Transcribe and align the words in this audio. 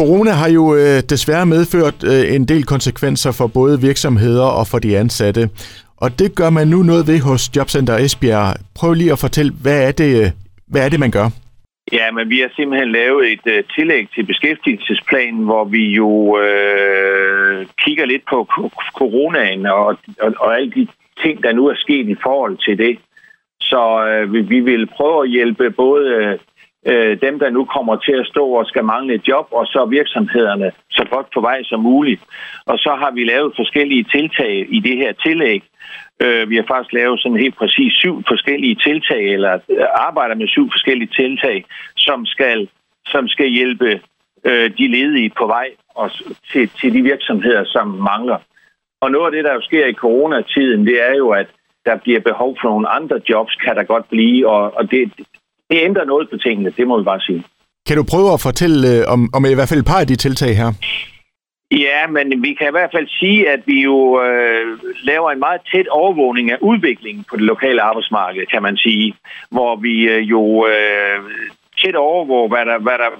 Corona 0.00 0.30
har 0.42 0.50
jo 0.58 0.64
øh, 0.74 0.98
desværre 1.12 1.46
medført 1.46 1.98
øh, 2.12 2.34
en 2.36 2.44
del 2.52 2.64
konsekvenser 2.74 3.32
for 3.38 3.46
både 3.58 3.74
virksomheder 3.88 4.48
og 4.58 4.64
for 4.70 4.78
de 4.78 4.98
ansatte. 4.98 5.42
Og 6.04 6.08
det 6.18 6.30
gør 6.38 6.50
man 6.50 6.66
nu 6.68 6.78
noget 6.90 7.04
ved 7.10 7.20
hos 7.28 7.42
Jobcenter 7.56 7.96
Esbjerg. 7.96 8.48
Prøv 8.78 8.92
lige 8.92 9.12
at 9.12 9.18
fortælle, 9.18 9.52
hvad 9.64 9.78
er 9.88 9.92
det, 10.02 10.10
øh, 10.22 10.30
hvad 10.72 10.84
er 10.84 10.88
det 10.88 11.00
man 11.00 11.10
gør? 11.10 11.28
Ja, 11.92 12.06
men 12.16 12.24
vi 12.32 12.38
har 12.40 12.50
simpelthen 12.56 12.92
lavet 12.92 13.32
et 13.32 13.46
øh, 13.54 13.64
tillæg 13.74 14.04
til 14.14 14.24
beskæftigelsesplanen, 14.26 15.44
hvor 15.44 15.64
vi 15.64 15.84
jo 16.00 16.10
øh, 16.46 17.66
kigger 17.84 18.06
lidt 18.06 18.24
på 18.30 18.38
coronaen 18.98 19.66
og, 19.66 19.86
og, 20.24 20.30
og 20.44 20.56
alle 20.56 20.70
de 20.70 20.86
ting, 21.22 21.42
der 21.42 21.52
nu 21.52 21.66
er 21.66 21.74
sket 21.76 22.08
i 22.08 22.16
forhold 22.22 22.56
til 22.66 22.78
det. 22.78 22.98
Så 23.60 23.82
øh, 24.08 24.32
vi, 24.32 24.40
vi 24.40 24.60
vil 24.60 24.86
prøve 24.96 25.22
at 25.24 25.30
hjælpe 25.30 25.70
både 25.70 26.38
øh, 26.86 27.20
dem, 27.20 27.38
der 27.38 27.50
nu 27.50 27.64
kommer 27.64 27.96
til 27.96 28.12
at 28.12 28.26
stå 28.26 28.44
og 28.46 28.66
skal 28.66 28.84
mangle 28.84 29.14
et 29.14 29.28
job, 29.28 29.46
og 29.50 29.66
så 29.66 29.84
virksomhederne 29.84 30.72
så 30.90 31.06
godt 31.10 31.26
på 31.34 31.40
vej 31.40 31.62
som 31.62 31.80
muligt. 31.80 32.22
Og 32.66 32.78
så 32.78 32.96
har 32.98 33.10
vi 33.10 33.24
lavet 33.24 33.52
forskellige 33.56 34.04
tiltag 34.04 34.66
i 34.70 34.80
det 34.80 34.96
her 34.96 35.12
tillæg, 35.12 35.62
Øh, 36.22 36.50
vi 36.50 36.56
har 36.56 36.64
faktisk 36.68 36.92
lavet 36.92 37.20
sådan 37.20 37.38
helt 37.38 37.56
præcis 37.56 37.92
syv 37.92 38.22
forskellige 38.28 38.74
tiltag, 38.74 39.22
eller 39.34 39.58
øh, 39.68 39.86
arbejder 39.94 40.34
med 40.34 40.48
syv 40.48 40.70
forskellige 40.70 41.12
tiltag, 41.16 41.64
som 41.96 42.26
skal, 42.26 42.68
som 43.06 43.28
skal 43.28 43.48
hjælpe 43.48 44.00
øh, 44.44 44.70
de 44.78 44.88
ledige 44.88 45.30
på 45.38 45.46
vej 45.46 45.68
og 45.94 46.10
til, 46.52 46.68
til 46.80 46.94
de 46.94 47.02
virksomheder, 47.02 47.64
som 47.64 47.88
mangler. 47.88 48.38
Og 49.00 49.10
noget 49.10 49.26
af 49.26 49.32
det, 49.32 49.44
der 49.44 49.54
jo 49.54 49.60
sker 49.60 49.86
i 49.86 49.92
coronatiden, 49.92 50.86
det 50.86 51.08
er 51.10 51.14
jo, 51.14 51.30
at 51.30 51.46
der 51.86 51.96
bliver 51.96 52.20
behov 52.20 52.56
for 52.60 52.68
nogle 52.68 52.88
andre 52.88 53.20
jobs, 53.28 53.54
kan 53.54 53.76
der 53.76 53.82
godt 53.82 54.08
blive, 54.08 54.48
og, 54.48 54.76
og 54.76 54.90
det, 54.90 55.12
det 55.70 55.78
ændrer 55.88 56.04
noget 56.04 56.30
på 56.30 56.36
tingene, 56.36 56.70
det 56.76 56.86
må 56.86 56.98
vi 56.98 57.04
bare 57.04 57.20
sige. 57.20 57.44
Kan 57.86 57.96
du 57.96 58.04
prøve 58.12 58.32
at 58.32 58.40
fortælle 58.40 58.78
øh, 58.92 59.12
om, 59.12 59.20
om 59.34 59.44
i 59.44 59.54
hvert 59.54 59.68
fald 59.68 59.80
et 59.80 59.86
par 59.92 60.00
af 60.00 60.06
de 60.06 60.16
tiltag 60.16 60.56
her? 60.56 60.70
Ja, 61.70 62.06
men 62.06 62.42
vi 62.42 62.54
kan 62.54 62.68
i 62.68 62.76
hvert 62.76 62.90
fald 62.94 63.08
sige, 63.20 63.50
at 63.50 63.60
vi 63.66 63.82
jo 63.82 64.22
øh, 64.22 64.78
laver 65.02 65.30
en 65.30 65.38
meget 65.38 65.60
tæt 65.72 65.88
overvågning 65.88 66.50
af 66.50 66.58
udviklingen 66.60 67.24
på 67.30 67.36
det 67.36 67.44
lokale 67.44 67.82
arbejdsmarked, 67.82 68.46
kan 68.46 68.62
man 68.62 68.76
sige. 68.76 69.14
Hvor 69.50 69.76
vi 69.76 70.08
øh, 70.08 70.30
jo 70.30 70.66
øh, 70.66 71.18
tæt 71.82 71.94
overvåger, 71.94 72.48
hvad 72.48 72.64
der, 72.66 72.78
hvad 72.78 72.98
der, 72.98 73.10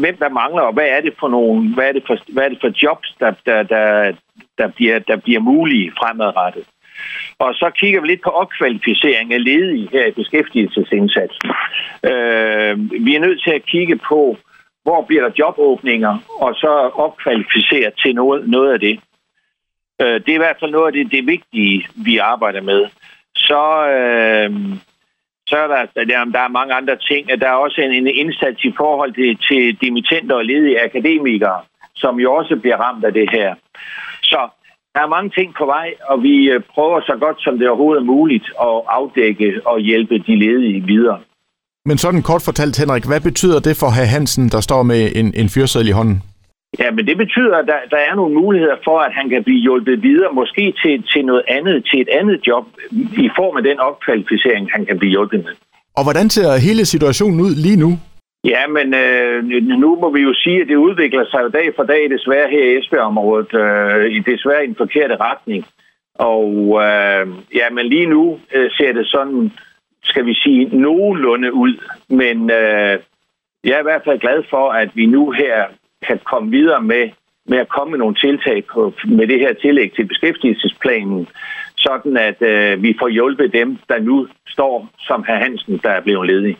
hvem 0.00 0.16
der 0.16 0.28
mangler, 0.28 0.62
og 0.62 0.72
hvad 0.72 0.88
er 0.88 1.00
det 1.00 1.14
for 1.20 1.28
nogle, 1.28 1.74
hvad 1.74 1.88
er 1.88 1.92
det 1.92 2.02
for, 2.06 2.16
hvad 2.32 2.44
er 2.44 2.48
det 2.48 2.58
for 2.60 2.72
jobs, 2.82 3.16
der, 3.20 3.30
der, 3.46 3.62
der, 3.62 4.12
der, 4.58 4.68
bliver, 4.68 4.98
der 4.98 5.16
bliver 5.16 5.40
mulige 5.40 5.92
fremadrettet. 5.98 6.64
Og 7.38 7.54
så 7.54 7.70
kigger 7.80 8.00
vi 8.00 8.06
lidt 8.06 8.22
på 8.22 8.30
opkvalificering 8.30 9.34
af 9.34 9.44
ledige 9.44 9.88
her 9.92 10.06
i 10.06 10.10
beskæftigelsesindsatsen. 10.10 11.50
Øh, 12.04 13.04
vi 13.06 13.14
er 13.14 13.20
nødt 13.20 13.42
til 13.42 13.50
at 13.50 13.66
kigge 13.66 13.96
på, 13.96 14.36
hvor 14.82 15.02
bliver 15.02 15.22
der 15.22 15.34
jobåbninger, 15.38 16.18
og 16.40 16.54
så 16.54 16.72
opkvalificere 16.94 17.90
til 18.02 18.14
noget, 18.14 18.48
noget 18.48 18.72
af 18.72 18.80
det. 18.80 19.00
Øh, 20.00 20.20
det 20.20 20.28
er 20.28 20.34
i 20.40 20.44
hvert 20.44 20.60
fald 20.60 20.70
noget 20.70 20.86
af 20.86 20.92
det, 20.92 21.12
det 21.12 21.26
vigtige, 21.26 21.88
vi 22.06 22.18
arbejder 22.18 22.60
med. 22.60 22.86
Så, 23.34 23.62
øh, 23.96 24.50
så 25.46 25.56
er 25.56 25.66
der, 25.66 26.04
der, 26.04 26.24
der 26.24 26.40
er 26.40 26.48
mange 26.58 26.74
andre 26.74 26.96
ting. 26.96 27.40
Der 27.40 27.48
er 27.48 27.62
også 27.64 27.80
en, 27.80 27.92
en 27.92 28.06
indsats 28.06 28.64
i 28.64 28.72
forhold 28.76 29.12
til, 29.14 29.38
til 29.48 29.80
dimittenter 29.80 30.34
og 30.34 30.44
ledige 30.44 30.82
akademikere, 30.84 31.60
som 31.94 32.20
jo 32.20 32.34
også 32.34 32.56
bliver 32.56 32.76
ramt 32.76 33.04
af 33.04 33.12
det 33.12 33.30
her. 33.30 33.54
Så 34.22 34.48
der 34.96 35.02
er 35.02 35.14
mange 35.16 35.30
ting 35.38 35.48
på 35.60 35.64
vej, 35.74 35.88
og 36.10 36.16
vi 36.26 36.34
øh, 36.52 36.60
prøver 36.74 37.00
så 37.00 37.14
godt 37.24 37.38
som 37.44 37.58
det 37.58 37.68
overhovedet 37.68 38.00
er 38.00 38.12
muligt 38.14 38.46
at 38.68 38.76
afdække 38.98 39.48
og 39.70 39.76
hjælpe 39.80 40.14
de 40.28 40.34
ledige 40.44 40.80
videre. 40.92 41.18
Men 41.88 41.98
sådan 41.98 42.22
kort 42.22 42.42
fortalt, 42.48 42.78
Henrik, 42.82 43.04
hvad 43.10 43.20
betyder 43.28 43.60
det 43.66 43.74
for 43.80 43.90
herr 43.96 44.12
Hansen, 44.14 44.44
der 44.54 44.60
står 44.68 44.82
med 44.82 45.02
en, 45.20 45.26
en 45.40 45.48
fyrseddel 45.54 45.88
i 45.88 45.98
hånden? 46.00 46.18
Ja, 46.82 46.88
men 46.96 47.06
det 47.10 47.16
betyder, 47.24 47.56
at 47.62 47.66
der, 47.72 47.80
der 47.94 48.00
er 48.08 48.14
nogle 48.14 48.34
muligheder 48.42 48.78
for, 48.84 48.98
at 49.06 49.12
han 49.18 49.26
kan 49.32 49.44
blive 49.44 49.60
hjulpet 49.66 50.02
videre, 50.02 50.30
måske 50.40 50.64
til, 50.82 50.94
til 51.12 51.22
noget 51.30 51.44
andet, 51.56 51.76
til 51.90 51.98
et 52.04 52.10
andet 52.20 52.38
job, 52.46 52.64
i 53.26 53.28
form 53.38 53.56
af 53.56 53.62
den 53.62 53.78
opkvalificering, 53.88 54.64
han 54.74 54.86
kan 54.86 54.98
blive 54.98 55.10
hjulpet 55.10 55.44
med. 55.44 55.54
Og 55.98 56.02
hvordan 56.06 56.30
ser 56.30 56.48
hele 56.68 56.84
situationen 56.94 57.40
ud 57.40 57.54
lige 57.66 57.78
nu? 57.84 57.90
Ja, 58.52 58.66
men 58.66 58.94
øh, 58.94 59.62
nu 59.82 59.96
må 60.00 60.10
vi 60.10 60.20
jo 60.20 60.34
sige, 60.34 60.60
at 60.60 60.68
det 60.68 60.76
udvikler 60.76 61.24
sig 61.24 61.40
jo 61.42 61.48
dag 61.48 61.72
for 61.76 61.82
dag 61.82 62.10
desværre 62.10 62.50
her 62.50 62.64
i 62.64 62.78
Esbjerg-området, 62.78 63.54
øh, 63.54 64.24
desværre 64.26 64.64
i 64.64 64.68
en 64.68 64.76
forkerte 64.76 65.16
retning. 65.16 65.64
Og 66.14 66.52
øh, 66.86 67.26
ja, 67.54 67.70
men 67.70 67.86
lige 67.86 68.06
nu 68.06 68.40
øh, 68.54 68.70
ser 68.70 68.92
det 68.92 69.06
sådan 69.06 69.52
skal 70.02 70.26
vi 70.26 70.34
sige, 70.34 70.76
nogenlunde 70.76 71.52
ud. 71.52 71.74
Men 72.08 72.50
øh, 72.50 72.98
jeg 73.64 73.74
er 73.74 73.80
i 73.80 73.88
hvert 73.88 74.04
fald 74.04 74.18
glad 74.18 74.42
for, 74.50 74.70
at 74.70 74.90
vi 74.94 75.06
nu 75.06 75.30
her 75.30 75.64
kan 76.06 76.18
komme 76.24 76.50
videre 76.50 76.82
med, 76.82 77.10
med 77.46 77.58
at 77.58 77.68
komme 77.68 77.90
med 77.90 77.98
nogle 77.98 78.14
tiltag 78.14 78.64
på, 78.72 78.92
med 79.04 79.26
det 79.26 79.40
her 79.40 79.52
tillæg 79.52 79.92
til 79.92 80.04
beskæftigelsesplanen, 80.06 81.28
sådan 81.76 82.16
at 82.16 82.42
øh, 82.42 82.82
vi 82.82 82.96
får 82.98 83.08
hjulpet 83.08 83.52
dem, 83.52 83.78
der 83.88 83.98
nu 83.98 84.28
står 84.48 84.88
som 84.98 85.24
herr 85.26 85.38
Hansen, 85.38 85.80
der 85.82 85.90
er 85.90 86.00
blevet 86.00 86.26
ledig. 86.26 86.56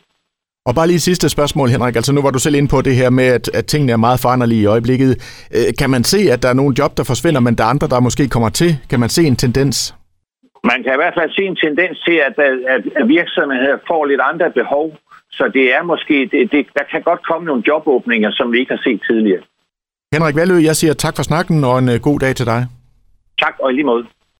Og 0.68 0.74
bare 0.74 0.86
lige 0.86 1.00
sidste 1.00 1.28
spørgsmål, 1.28 1.68
Henrik. 1.68 1.96
Altså 1.96 2.12
nu 2.12 2.22
var 2.22 2.30
du 2.30 2.38
selv 2.38 2.54
ind 2.54 2.68
på 2.68 2.78
det 2.82 2.94
her 3.00 3.10
med, 3.10 3.26
at, 3.38 3.46
at 3.58 3.66
tingene 3.66 3.92
er 3.92 3.96
meget 3.96 4.20
foranderlige 4.20 4.62
i 4.62 4.66
øjeblikket. 4.66 5.10
Øh, 5.56 5.68
kan 5.80 5.90
man 5.90 6.04
se, 6.04 6.20
at 6.32 6.42
der 6.42 6.48
er 6.48 6.58
nogle 6.60 6.74
job, 6.78 6.96
der 6.96 7.04
forsvinder, 7.04 7.40
men 7.40 7.54
der 7.58 7.64
er 7.64 7.68
andre, 7.68 7.88
der 7.88 8.00
måske 8.00 8.28
kommer 8.28 8.48
til? 8.48 8.70
Kan 8.90 9.00
man 9.00 9.08
se 9.08 9.22
en 9.24 9.36
tendens? 9.36 9.94
Man 10.70 10.78
kan 10.82 10.92
i 10.96 11.00
hvert 11.02 11.16
fald 11.18 11.30
se 11.38 11.42
en 11.42 11.56
tendens 11.64 11.96
til, 12.06 12.16
at, 12.28 12.34
at, 12.74 12.82
at 13.00 13.08
virksomheder 13.08 13.76
får 13.90 14.04
lidt 14.04 14.20
andre 14.30 14.50
behov, 14.50 14.86
så 15.30 15.44
det 15.56 15.74
er 15.76 15.82
måske, 15.82 16.16
det, 16.32 16.52
det, 16.52 16.66
der 16.78 16.84
kan 16.92 17.02
godt 17.02 17.22
komme 17.30 17.46
nogle 17.46 17.62
jobåbninger, 17.66 18.30
som 18.38 18.52
vi 18.52 18.58
ikke 18.58 18.72
har 18.76 18.82
set 18.86 19.00
tidligere. 19.10 19.42
Henrik 20.14 20.36
Valø, 20.36 20.56
jeg 20.68 20.76
siger 20.76 20.94
tak 20.94 21.16
for 21.16 21.22
snakken 21.22 21.64
og 21.64 21.78
en 21.78 21.88
øh, 21.88 21.98
god 22.08 22.18
dag 22.18 22.34
til 22.36 22.46
dig. 22.46 22.66
Tak, 23.42 23.54
og 23.62 23.70
i 23.70 23.74
lige 23.74 23.84
måde. 23.84 24.04